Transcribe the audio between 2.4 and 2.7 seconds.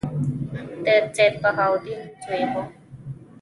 وو.